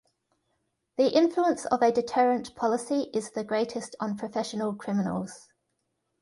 [0.97, 5.47] The influence of a deterrent policy is the greatest on professional criminals.